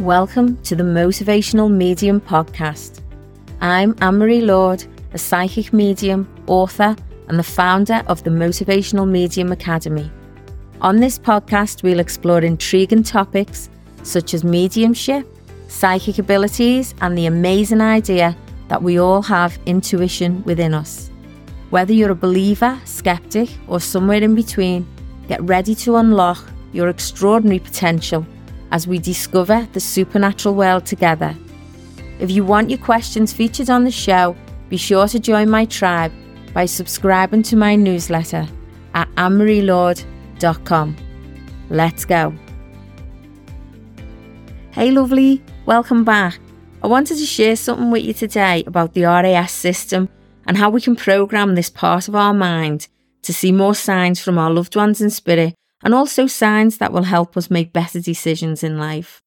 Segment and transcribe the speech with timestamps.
[0.00, 3.00] Welcome to the Motivational Medium Podcast.
[3.60, 6.96] I'm Ann Marie Lord, a psychic medium, author,
[7.28, 10.10] and the founder of the Motivational Medium Academy.
[10.80, 13.70] On this podcast, we'll explore intriguing topics
[14.02, 15.28] such as mediumship,
[15.68, 18.36] psychic abilities, and the amazing idea
[18.66, 21.08] that we all have intuition within us.
[21.70, 24.88] Whether you're a believer, skeptic, or somewhere in between,
[25.28, 28.26] get ready to unlock your extraordinary potential
[28.74, 31.32] as we discover the supernatural world together.
[32.18, 34.34] If you want your questions featured on the show,
[34.68, 36.10] be sure to join my tribe
[36.52, 38.48] by subscribing to my newsletter
[38.94, 40.96] at annmarielord.com.
[41.70, 42.34] Let's go.
[44.72, 46.40] Hey, lovely, welcome back.
[46.82, 50.08] I wanted to share something with you today about the RAS system
[50.48, 52.88] and how we can program this part of our mind
[53.22, 57.04] to see more signs from our loved ones in spirit and also signs that will
[57.04, 59.20] help us make better decisions in life.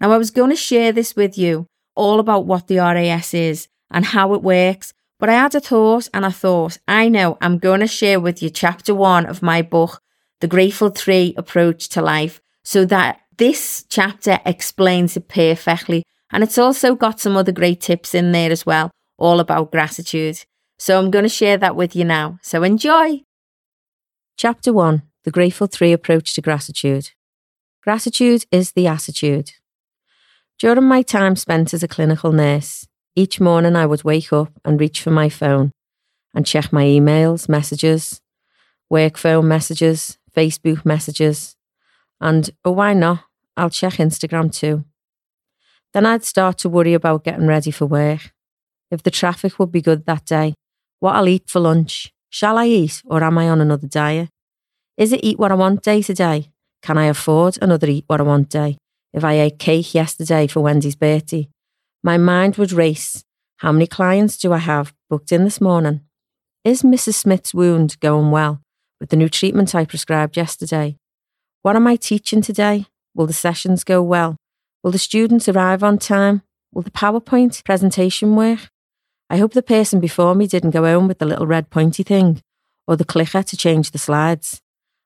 [0.00, 3.68] Now, I was going to share this with you all about what the RAS is
[3.90, 7.58] and how it works, but I had a thought and I thought, I know I'm
[7.58, 10.00] going to share with you chapter one of my book,
[10.40, 16.04] The Grateful Three Approach to Life, so that this chapter explains it perfectly.
[16.30, 20.44] And it's also got some other great tips in there as well, all about gratitude.
[20.78, 22.38] So I'm going to share that with you now.
[22.42, 23.22] So enjoy.
[24.36, 27.10] Chapter one the Grateful Three approach to gratitude.
[27.82, 29.52] Gratitude is the attitude.
[30.58, 34.80] During my time spent as a clinical nurse, each morning I would wake up and
[34.80, 35.72] reach for my phone
[36.34, 38.22] and check my emails, messages,
[38.88, 41.56] work phone messages, Facebook messages,
[42.22, 43.24] and oh, why not?
[43.54, 44.86] I'll check Instagram too.
[45.92, 48.32] Then I'd start to worry about getting ready for work.
[48.90, 50.54] If the traffic would be good that day,
[51.00, 52.14] what I'll eat for lunch.
[52.30, 54.30] Shall I eat or am I on another diet?
[54.98, 56.50] Is it eat what I want day to day?
[56.82, 58.78] Can I afford another eat what I want day?
[59.12, 61.48] If I ate cake yesterday for Wendy's birthday,
[62.02, 63.22] my mind would race.
[63.58, 66.00] How many clients do I have booked in this morning?
[66.64, 67.14] Is Mrs.
[67.14, 68.60] Smith's wound going well
[68.98, 70.96] with the new treatment I prescribed yesterday?
[71.62, 72.86] What am I teaching today?
[73.14, 74.34] Will the sessions go well?
[74.82, 76.42] Will the students arrive on time?
[76.74, 78.68] Will the PowerPoint presentation work?
[79.30, 82.42] I hope the person before me didn't go home with the little red pointy thing
[82.88, 84.60] or the clicker to change the slides.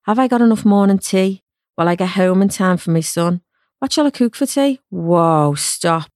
[0.07, 1.45] Have I got enough morning tea?
[1.79, 3.41] Will I get home in time for my son?
[3.79, 4.81] What shall I cook for tea?
[4.91, 6.11] Whoa, stop.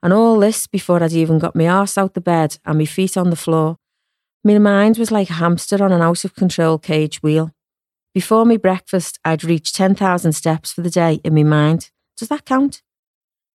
[0.00, 3.16] And all this before I'd even got my arse out the bed and my feet
[3.16, 3.78] on the floor.
[4.44, 7.50] My mind was like a hamster on an out of control cage wheel.
[8.14, 11.90] Before me breakfast, I'd reached 10,000 steps for the day in my mind.
[12.16, 12.80] Does that count?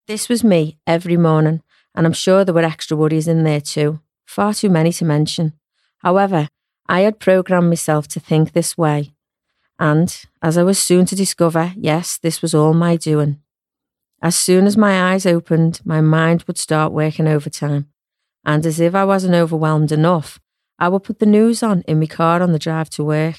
[0.09, 1.63] This was me every morning,
[1.95, 4.01] and I'm sure there were extra worries in there too.
[4.27, 5.53] Far too many to mention.
[5.99, 6.49] However,
[6.89, 9.13] I had programmed myself to think this way
[9.81, 13.41] and, as I was soon to discover, yes, this was all my doing.
[14.21, 17.89] As soon as my eyes opened, my mind would start working overtime.
[18.45, 20.39] And as if I wasn't overwhelmed enough,
[20.79, 23.37] I would put the news on in my car on the drive to work.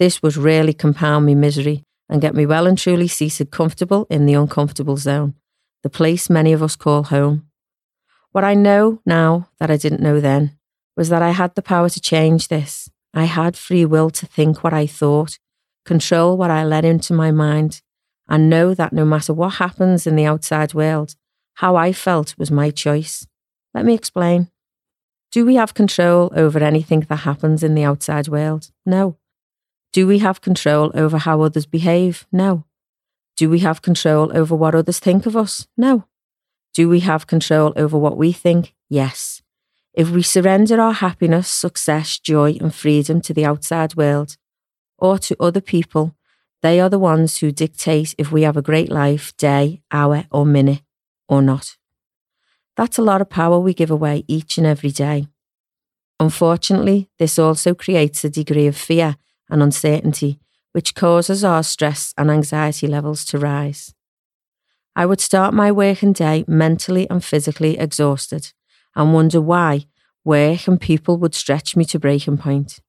[0.00, 4.26] This would really compound me misery and get me well and truly seated comfortable in
[4.26, 5.34] the uncomfortable zone,
[5.84, 7.46] the place many of us call home.
[8.32, 10.58] What I know now that I didn't know then
[10.96, 12.90] was that I had the power to change this.
[13.14, 15.38] I had free will to think what I thought,
[15.90, 17.82] control what I let into my mind,
[18.28, 21.16] and know that no matter what happens in the outside world,
[21.54, 23.26] how I felt was my choice.
[23.74, 24.52] Let me explain.
[25.32, 28.70] Do we have control over anything that happens in the outside world?
[28.86, 29.16] No.
[29.92, 32.24] Do we have control over how others behave?
[32.30, 32.64] No.
[33.36, 35.66] Do we have control over what others think of us?
[35.76, 36.04] No.
[36.72, 38.74] Do we have control over what we think?
[38.88, 39.42] Yes.
[39.92, 44.36] If we surrender our happiness, success, joy, and freedom to the outside world,
[45.00, 46.14] or to other people,
[46.62, 50.44] they are the ones who dictate if we have a great life, day, hour, or
[50.44, 50.82] minute,
[51.28, 51.76] or not.
[52.76, 55.26] That's a lot of power we give away each and every day.
[56.18, 59.16] Unfortunately, this also creates a degree of fear
[59.48, 60.38] and uncertainty,
[60.72, 63.94] which causes our stress and anxiety levels to rise.
[64.94, 68.52] I would start my working day mentally and physically exhausted
[68.94, 69.86] and wonder why
[70.24, 72.80] work and people would stretch me to breaking point.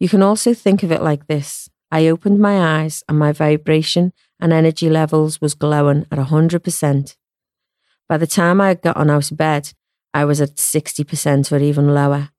[0.00, 4.12] You can also think of it like this I opened my eyes and my vibration
[4.40, 7.16] and energy levels was glowing at 100%.
[8.08, 9.72] By the time I got on out of bed,
[10.12, 12.30] I was at 60% or even lower.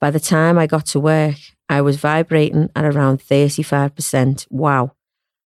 [0.00, 1.36] By the time I got to work,
[1.68, 4.46] I was vibrating at around 35%.
[4.50, 4.92] Wow.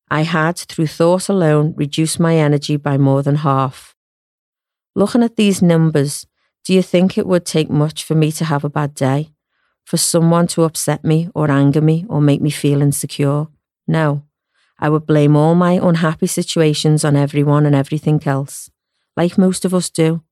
[0.09, 3.95] I had, through thought alone, reduced my energy by more than half.
[4.95, 6.25] Looking at these numbers,
[6.63, 9.34] do you think it would take much for me to have a bad day?
[9.85, 13.47] For someone to upset me or anger me or make me feel insecure.
[13.87, 14.23] No,
[14.79, 18.69] I would blame all my unhappy situations on everyone and everything else,
[19.15, 20.23] like most of us do.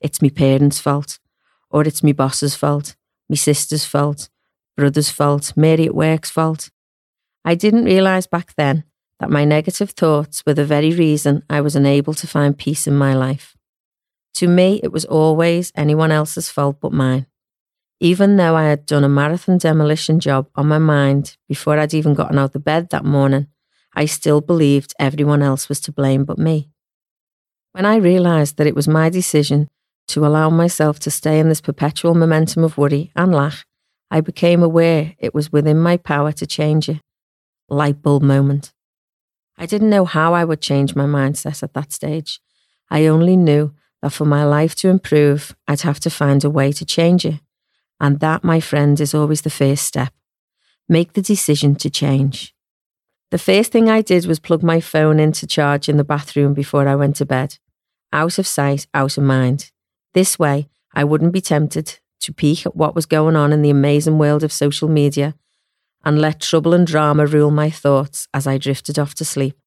[0.00, 1.18] It's me parents' fault,
[1.70, 2.96] or it's me boss's fault,
[3.28, 4.28] me sister's fault,
[4.76, 6.70] brother's fault, Mary at work's fault.
[7.44, 8.84] I didn't realise back then
[9.20, 12.96] that my negative thoughts were the very reason I was unable to find peace in
[12.96, 13.56] my life.
[14.34, 17.26] To me, it was always anyone else's fault but mine.
[18.00, 22.14] Even though I had done a marathon demolition job on my mind before I'd even
[22.14, 23.46] gotten out of bed that morning,
[23.94, 26.70] I still believed everyone else was to blame but me.
[27.72, 29.68] When I realised that it was my decision
[30.08, 33.64] to allow myself to stay in this perpetual momentum of worry and lack,
[34.10, 37.00] I became aware it was within my power to change it.
[37.68, 38.72] Light bulb moment.
[39.56, 42.40] I didn't know how I would change my mindset at that stage.
[42.90, 46.72] I only knew that for my life to improve, I'd have to find a way
[46.72, 47.40] to change it.
[48.00, 50.12] And that, my friend, is always the first step.
[50.88, 52.54] Make the decision to change.
[53.30, 56.86] The first thing I did was plug my phone into charge in the bathroom before
[56.86, 57.58] I went to bed.
[58.12, 59.70] Out of sight, out of mind.
[60.12, 63.70] This way, I wouldn't be tempted to peek at what was going on in the
[63.70, 65.34] amazing world of social media
[66.04, 69.58] and let trouble and drama rule my thoughts as I drifted off to sleep.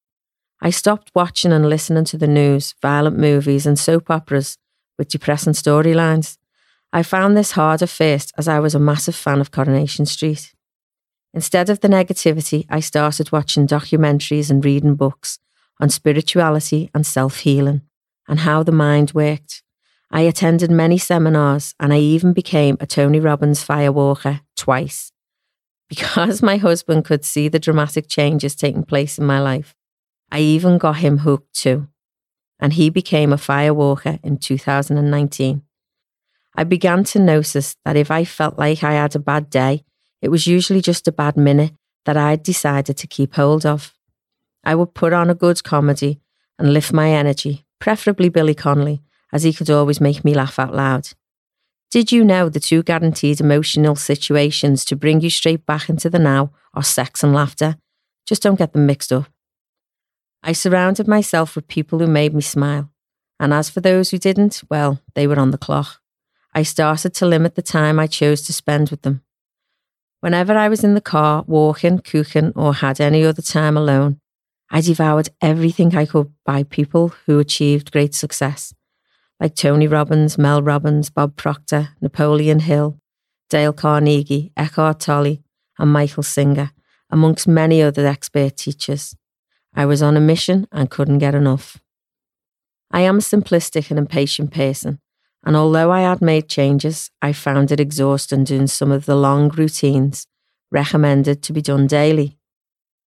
[0.62, 4.58] I stopped watching and listening to the news, violent movies, and soap operas
[4.98, 6.38] with depressing storylines.
[6.94, 10.54] I found this hard at first as I was a massive fan of Coronation Street.
[11.34, 15.40] Instead of the negativity, I started watching documentaries and reading books
[15.80, 17.82] on spirituality and self healing
[18.28, 19.64] and how the mind worked.
[20.10, 25.12] I attended many seminars and I even became a Tony Robbins firewalker twice.
[25.90, 29.74] Because my husband could see the dramatic changes taking place in my life,
[30.30, 31.88] I even got him hooked too.
[32.60, 35.62] And he became a firewalker in 2019.
[36.60, 39.84] I began to notice that if I felt like I had a bad day,
[40.24, 41.74] it was usually just a bad minute
[42.06, 43.94] that I'd decided to keep hold of.
[44.64, 46.20] I would put on a good comedy
[46.58, 50.74] and lift my energy, preferably Billy Connolly, as he could always make me laugh out
[50.74, 51.10] loud.
[51.92, 56.20] Did you know the two guaranteed emotional situations to bring you straight back into the
[56.20, 57.78] now are sex and laughter?
[58.26, 59.28] Just don't get them mixed up.
[60.44, 62.90] I surrounded myself with people who made me smile.
[63.40, 66.02] And as for those who didn't, well, they were on the clock.
[66.58, 69.22] I started to limit the time I chose to spend with them.
[70.22, 74.20] Whenever I was in the car, walking, cooking, or had any other time alone,
[74.72, 78.74] I devoured everything I could by people who achieved great success
[79.40, 83.00] like Tony Robbins, Mel Robbins, Bob Proctor, Napoleon Hill,
[83.52, 85.44] Dale Carnegie, Eckhart Tolle,
[85.78, 86.72] and Michael Singer,
[87.12, 89.16] amongst many other expert teachers.
[89.76, 91.78] I was on a mission and couldn't get enough.
[92.90, 95.00] I am a simplistic and impatient person,
[95.48, 99.48] and although I had made changes, I found it exhausting doing some of the long
[99.48, 100.28] routines
[100.72, 102.38] recommended to be done daily.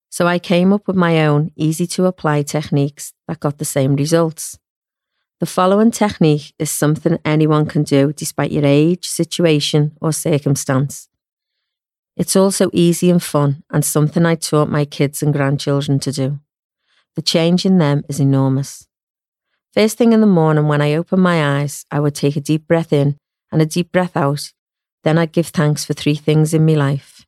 [0.09, 3.95] So I came up with my own easy to apply techniques that got the same
[3.95, 4.57] results.
[5.39, 11.09] The following technique is something anyone can do despite your age, situation, or circumstance.
[12.17, 16.39] It's also easy and fun, and something I taught my kids and grandchildren to do.
[17.15, 18.87] The change in them is enormous.
[19.73, 22.67] First thing in the morning, when I open my eyes, I would take a deep
[22.67, 23.15] breath in
[23.53, 24.51] and a deep breath out.
[25.03, 27.25] Then I'd give thanks for three things in my life.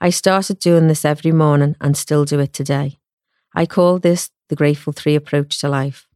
[0.00, 2.98] I started doing this every morning and still do it today.
[3.54, 6.08] I call this the Grateful Three approach to life.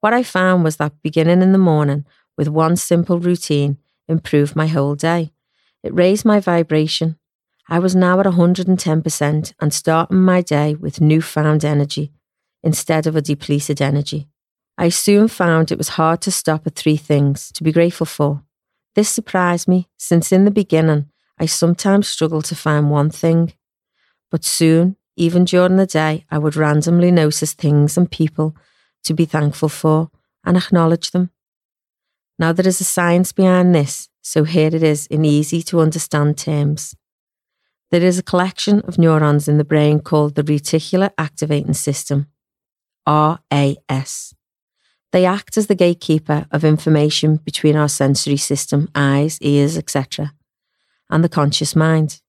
[0.00, 2.04] What I found was that beginning in the morning
[2.36, 5.32] with one simple routine improved my whole day.
[5.84, 7.16] It raised my vibration.
[7.68, 12.10] I was now at 110% and starting my day with newfound energy
[12.64, 14.26] instead of a depleted energy.
[14.80, 18.44] I soon found it was hard to stop at three things to be grateful for.
[18.94, 23.54] This surprised me since in the beginning I sometimes struggled to find one thing.
[24.30, 28.54] But soon, even during the day, I would randomly notice things and people
[29.02, 30.10] to be thankful for
[30.44, 31.30] and acknowledge them.
[32.38, 36.38] Now, there is a science behind this, so here it is in easy to understand
[36.38, 36.94] terms.
[37.90, 42.28] There is a collection of neurons in the brain called the reticular activating system,
[43.08, 44.34] RAS.
[45.12, 50.34] They act as the gatekeeper of information between our sensory system, eyes, ears, etc.,
[51.10, 52.20] and the conscious mind.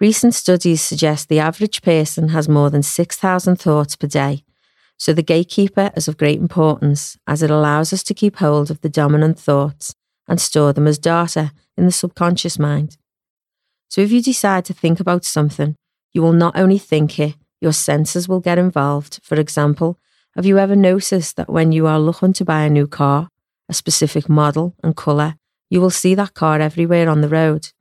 [0.00, 4.44] Recent studies suggest the average person has more than 6,000 thoughts per day
[5.02, 8.82] so the gatekeeper is of great importance as it allows us to keep hold of
[8.82, 9.96] the dominant thoughts
[10.28, 12.96] and store them as data in the subconscious mind.
[13.88, 15.74] So if you decide to think about something,
[16.12, 19.18] you will not only think it, your senses will get involved.
[19.24, 19.98] For example,
[20.34, 23.28] have you ever noticed that when you are looking to buy a new car,
[23.68, 25.36] a specific model and colour,
[25.68, 27.72] you will see that car everywhere on the road?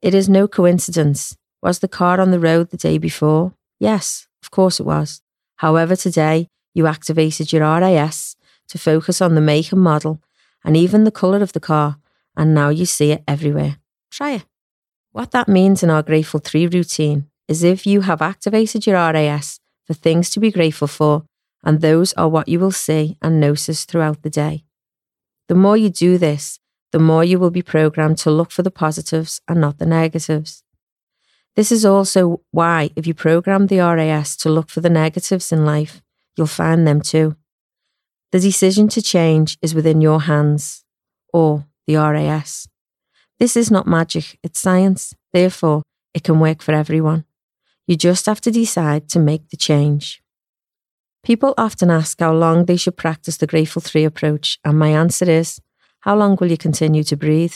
[0.00, 1.36] It is no coincidence.
[1.62, 3.52] Was the car on the road the day before?
[3.78, 4.26] Yes.
[4.42, 5.20] Of course it was.
[5.56, 8.36] However, today you activated your RAS
[8.68, 10.22] to focus on the make and model
[10.64, 11.96] and even the colour of the car,
[12.36, 13.78] and now you see it everywhere.
[14.10, 14.44] Try it.
[15.12, 19.58] What that means in our Grateful 3 routine is if you have activated your RAS
[19.84, 21.24] for things to be grateful for,
[21.64, 24.64] and those are what you will see and notice throughout the day.
[25.48, 26.58] The more you do this,
[26.92, 30.64] the more you will be programmed to look for the positives and not the negatives.
[31.56, 35.64] This is also why, if you program the RAS to look for the negatives in
[35.64, 36.00] life,
[36.36, 37.36] you'll find them too.
[38.32, 40.84] The decision to change is within your hands,
[41.32, 42.68] or the RAS.
[43.38, 45.14] This is not magic, it's science.
[45.32, 45.82] Therefore,
[46.14, 47.24] it can work for everyone.
[47.86, 50.22] You just have to decide to make the change.
[51.22, 55.30] People often ask how long they should practice the Grateful 3 approach, and my answer
[55.30, 55.60] is
[56.00, 57.54] how long will you continue to breathe?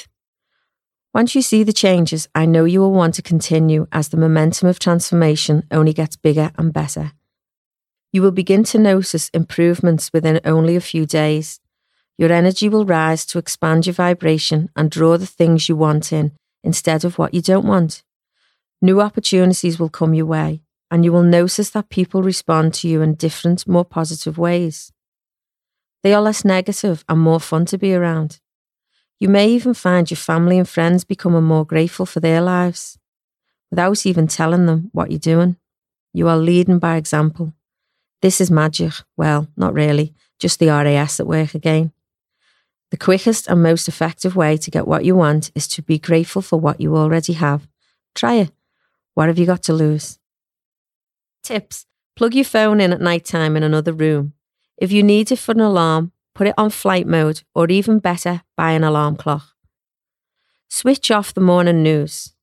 [1.14, 4.68] Once you see the changes, I know you will want to continue as the momentum
[4.68, 7.12] of transformation only gets bigger and better.
[8.12, 11.60] You will begin to notice improvements within only a few days.
[12.18, 16.32] Your energy will rise to expand your vibration and draw the things you want in
[16.62, 18.02] instead of what you don't want.
[18.82, 20.63] New opportunities will come your way,
[20.94, 24.92] and you will notice that people respond to you in different, more positive ways.
[26.04, 28.38] They are less negative and more fun to be around.
[29.18, 32.96] You may even find your family and friends becoming more grateful for their lives
[33.72, 35.56] without even telling them what you're doing.
[36.12, 37.54] You are leading by example.
[38.22, 38.92] This is magic.
[39.16, 41.90] Well, not really, just the RAS at work again.
[42.92, 46.40] The quickest and most effective way to get what you want is to be grateful
[46.40, 47.66] for what you already have.
[48.14, 48.52] Try it.
[49.14, 50.20] What have you got to lose?
[51.44, 51.86] Tips
[52.16, 54.34] Plug your phone in at night time in another room.
[54.76, 58.42] If you need it for an alarm, put it on flight mode, or even better,
[58.56, 59.48] buy an alarm clock.
[60.68, 62.34] Switch off the morning news.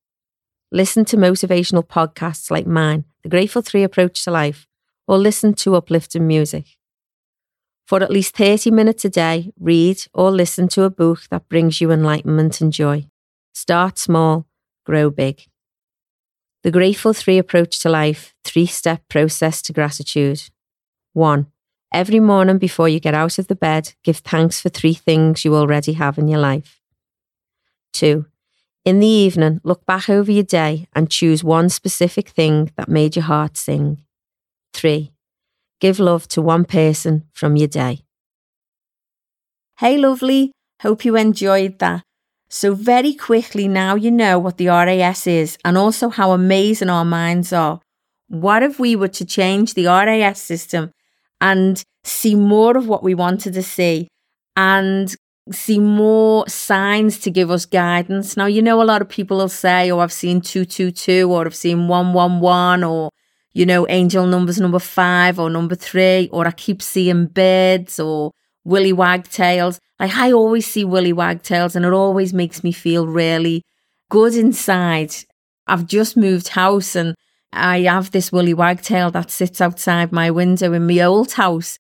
[0.72, 4.68] Listen to motivational podcasts like mine, The Grateful 3 Approach to Life,
[5.08, 6.66] or listen to uplifting music.
[7.86, 11.82] For at least 30 minutes a day, read or listen to a book that brings
[11.82, 13.08] you enlightenment and joy.
[13.54, 14.48] Start small,
[14.86, 15.44] grow big.
[16.64, 20.44] The Grateful 3 Approach to Life, three step process to gratitude.
[21.14, 21.48] 1.
[21.92, 25.56] Every morning before you get out of the bed, give thanks for three things you
[25.56, 26.80] already have in your life.
[27.92, 28.28] Two,
[28.86, 33.16] in the evening, look back over your day and choose one specific thing that made
[33.16, 34.04] your heart sing.
[34.72, 35.14] Three,
[35.80, 38.02] give love to one person from your day.
[39.80, 40.52] Hey, lovely.
[40.84, 42.04] Hope you enjoyed that.
[42.54, 47.06] So, very quickly, now you know what the RAS is and also how amazing our
[47.06, 47.80] minds are.
[48.28, 50.92] What if we were to change the RAS system
[51.40, 54.10] and see more of what we wanted to see
[54.58, 55.16] and
[55.50, 58.36] see more signs to give us guidance.
[58.36, 61.56] Now, you know, a lot of people will say, Oh, I've seen 222 or I've
[61.56, 63.12] seen 111 or,
[63.54, 68.32] you know, angel numbers number five or number three, or I keep seeing birds or
[68.64, 69.80] willy wagtails.
[70.00, 73.64] Like I always see willy wagtails and it always makes me feel really
[74.10, 75.14] good inside.
[75.68, 77.16] I've just moved house and
[77.54, 81.78] I have this willy wagtail that sits outside my window in my old house.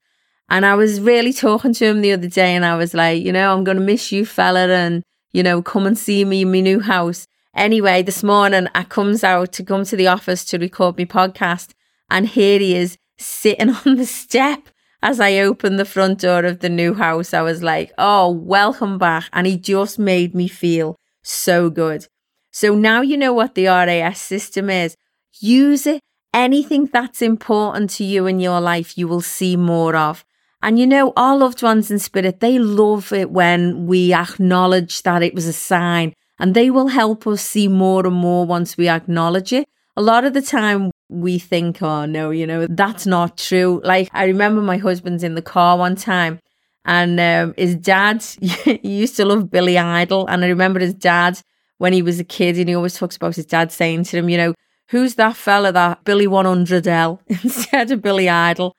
[0.50, 3.32] And I was really talking to him the other day and I was like, you
[3.32, 6.52] know, I'm going to miss you, fella, and, you know, come and see me in
[6.52, 7.26] my new house.
[7.56, 11.72] Anyway, this morning I comes out to come to the office to record my podcast
[12.10, 14.70] and here he is sitting on the step
[15.02, 17.34] as I opened the front door of the new house.
[17.34, 19.26] I was like, oh, welcome back.
[19.34, 22.08] And he just made me feel so good.
[22.52, 24.96] So now you know what the RAS system is.
[25.40, 26.02] Use it.
[26.34, 30.24] Anything that's important to you in your life, you will see more of.
[30.62, 35.24] And you know, our loved ones in spirit, they love it when we acknowledge that
[35.24, 38.88] it was a sign and they will help us see more and more once we
[38.88, 39.68] acknowledge it.
[39.98, 43.82] A lot of the time we think, oh no, you know, that's not true.
[43.84, 46.40] Like I remember my husband's in the car one time
[46.86, 48.26] and um, his dad
[48.84, 50.28] used to love Billy Idol.
[50.28, 51.40] And I remember his dad
[51.78, 54.30] when he was a kid and he always talks about his dad saying to him,
[54.30, 54.54] you know,
[54.90, 58.76] who's that fella that Billy 100L instead of Billy Idol?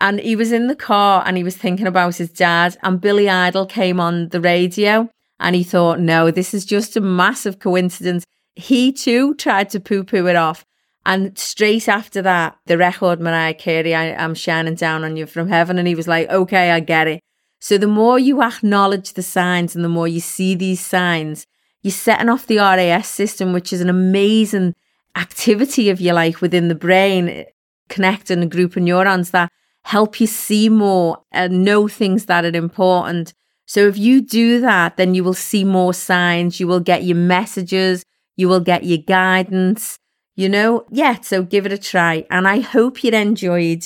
[0.00, 3.28] And he was in the car and he was thinking about his dad, and Billy
[3.28, 5.08] Idol came on the radio
[5.38, 8.24] and he thought, no, this is just a massive coincidence.
[8.56, 10.64] He too tried to poo poo it off.
[11.04, 15.48] And straight after that, the record Mariah Carey, I, am shining down on you from
[15.48, 15.78] heaven.
[15.78, 17.20] And he was like, okay, I get it.
[17.60, 21.46] So the more you acknowledge the signs and the more you see these signs,
[21.82, 24.74] you're setting off the RAS system, which is an amazing
[25.16, 27.44] activity of your life within the brain,
[27.88, 29.50] connecting a group of neurons that
[29.84, 33.34] help you see more and know things that are important.
[33.66, 37.16] So if you do that, then you will see more signs, you will get your
[37.16, 38.04] messages,
[38.36, 39.98] you will get your guidance,
[40.36, 40.86] you know?
[40.90, 42.26] Yeah, so give it a try.
[42.30, 43.84] And I hope you enjoyed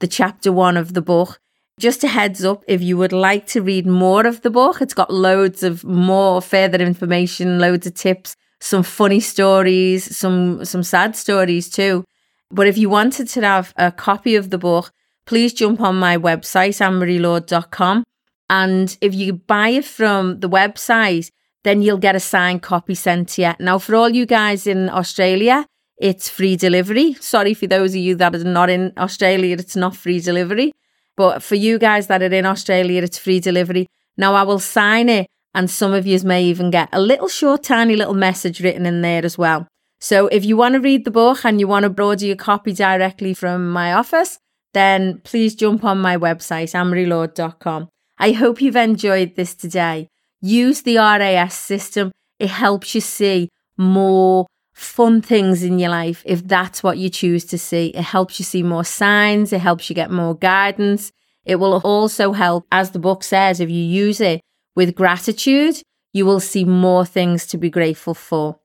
[0.00, 1.40] the chapter one of the book.
[1.78, 4.94] Just a heads up, if you would like to read more of the book, it's
[4.94, 11.14] got loads of more further information, loads of tips, some funny stories, some some sad
[11.16, 12.02] stories too.
[12.50, 14.90] But if you wanted to have a copy of the book,
[15.26, 18.04] please jump on my website, annmarielord.com.
[18.48, 21.30] And if you buy it from the website,
[21.64, 23.52] then you'll get a signed copy sent to you.
[23.58, 25.66] Now, for all you guys in Australia,
[25.98, 27.14] it's free delivery.
[27.14, 30.72] Sorry for those of you that are not in Australia, it's not free delivery.
[31.16, 33.86] But for you guys that are in Australia, it's free delivery.
[34.16, 37.62] Now I will sign it, and some of you may even get a little short,
[37.62, 39.66] tiny little message written in there as well.
[39.98, 42.72] So if you want to read the book and you want to order your copy
[42.72, 44.38] directly from my office,
[44.74, 47.88] then please jump on my website, annmarielord.com.
[48.18, 50.08] I hope you've enjoyed this today.
[50.42, 52.12] Use the RAS system.
[52.38, 53.48] It helps you see
[53.78, 54.46] more
[54.76, 57.86] fun things in your life if that's what you choose to see.
[57.88, 61.12] It helps you see more signs, it helps you get more guidance.
[61.46, 64.42] It will also help, as the book says, if you use it
[64.74, 65.80] with gratitude,
[66.12, 68.58] you will see more things to be grateful for.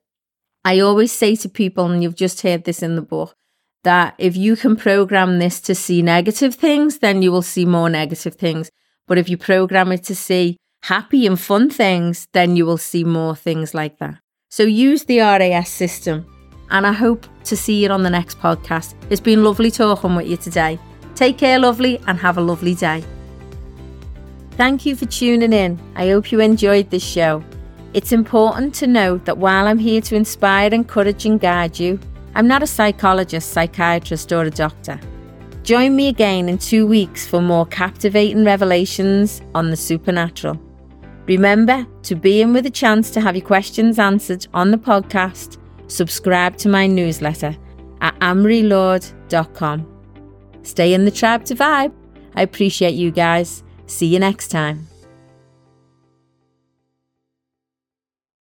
[0.64, 3.34] I always say to people, and you've just heard this in the book,
[3.82, 7.88] that if you can program this to see negative things, then you will see more
[7.88, 8.70] negative things.
[9.06, 13.04] But if you program it to see happy and fun things, then you will see
[13.04, 14.18] more things like that.
[14.52, 16.26] So use the RAS system,
[16.68, 18.94] and I hope to see you on the next podcast.
[19.08, 20.78] It's been lovely talking with you today.
[21.14, 23.02] Take care, lovely, and have a lovely day.
[24.58, 25.80] Thank you for tuning in.
[25.96, 27.42] I hope you enjoyed this show.
[27.94, 31.98] It's important to note that while I'm here to inspire, encourage, and guide you,
[32.34, 35.00] I'm not a psychologist, psychiatrist, or a doctor.
[35.62, 40.60] Join me again in two weeks for more captivating revelations on the supernatural.
[41.26, 45.58] Remember to be in with a chance to have your questions answered on the podcast.
[45.86, 47.56] Subscribe to my newsletter
[48.00, 49.86] at annmarielord.com.
[50.62, 51.92] Stay in the tribe to vibe.
[52.34, 53.62] I appreciate you guys.
[53.86, 54.91] See you next time.